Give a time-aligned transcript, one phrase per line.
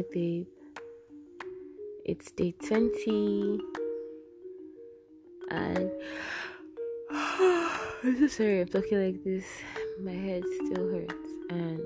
[0.00, 0.46] Hi, babe.
[2.06, 3.60] It's day 20,
[5.50, 5.90] and
[7.10, 9.44] I'm so sorry I'm talking like this.
[10.02, 11.82] My head still hurts, and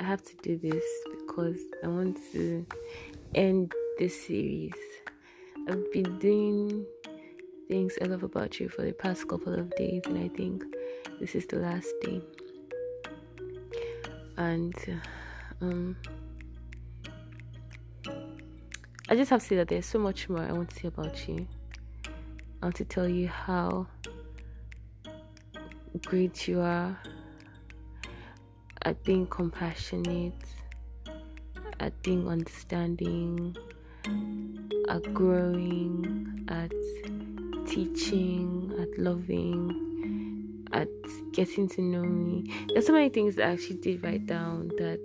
[0.00, 0.84] I have to do this
[1.18, 2.64] because I want to
[3.34, 4.72] end this series.
[5.68, 6.86] I've been doing
[7.68, 10.64] things I love about you for the past couple of days, and I think
[11.20, 12.22] this is the last day.
[14.38, 14.74] And
[15.60, 15.94] um,
[19.08, 21.28] I just have to say that there's so much more I want to say about
[21.28, 21.46] you.
[22.60, 23.86] I want to tell you how
[26.04, 26.98] great you are
[28.82, 30.34] at being compassionate,
[31.78, 33.56] at being understanding,
[34.88, 36.72] at growing, at
[37.66, 40.88] teaching, at loving, at
[41.32, 42.52] getting to know me.
[42.72, 45.00] There's so many things I actually did write down that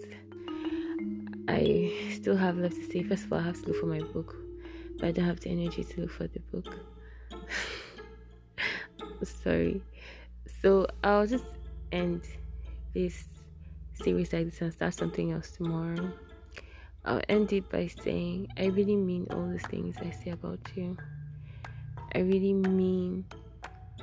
[1.51, 3.03] I still have left to say.
[3.03, 4.35] First of all, I have to look for my book,
[4.99, 6.77] but I don't have the energy to look for the book.
[9.43, 9.81] Sorry.
[10.61, 11.45] So I'll just
[11.91, 12.23] end
[12.93, 13.25] this
[13.93, 16.11] series like this and start something else tomorrow.
[17.03, 20.97] I'll end it by saying I really mean all the things I say about you.
[22.13, 23.25] I really mean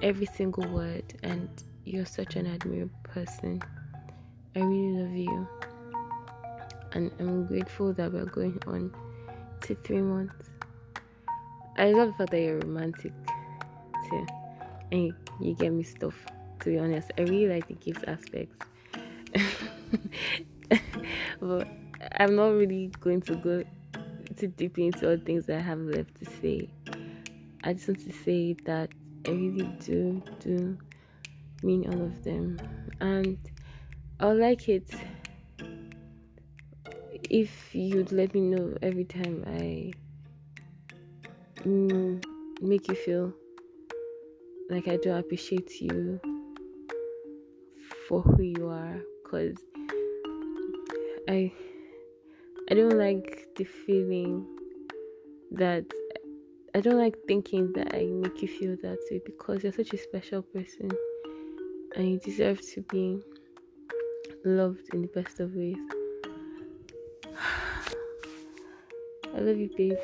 [0.03, 1.49] every single word, and
[1.85, 3.63] you're such an admirable person.
[4.57, 5.49] I really love you,
[6.99, 8.93] and I'm grateful that we're going on
[9.63, 10.51] to three months.
[11.77, 13.13] I love the fact that you're romantic
[14.11, 14.27] too,
[14.91, 16.17] and you, get me stuff.
[16.61, 18.67] To be honest, I really like the gift aspects,
[21.41, 21.69] but
[22.19, 23.63] I'm not really going to go
[24.37, 26.69] too deep into all things I have left to say.
[27.63, 28.91] I just want to say that
[29.25, 30.77] I really do do
[31.63, 32.59] mean all of them,
[33.01, 33.39] and
[34.19, 34.91] I'll like it
[37.31, 39.93] if you'd let me know every time I
[41.63, 42.23] mm,
[42.61, 43.33] make you feel
[44.71, 46.21] like I don't appreciate you
[48.09, 49.57] for who you are, cause
[51.29, 51.53] I
[52.71, 54.47] I don't like the feeling
[55.53, 55.85] that
[56.75, 59.99] I don't like thinking that I make you feel that way because you're such a
[59.99, 60.91] special person
[61.97, 63.21] and you deserve to be
[64.45, 65.98] loved in the best of ways.
[69.35, 69.97] I love you, babe.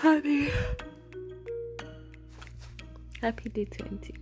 [0.00, 0.50] Happy.
[3.20, 4.14] Happy day 20.